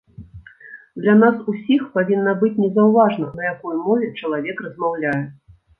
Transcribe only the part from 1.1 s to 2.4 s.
нас усіх павінна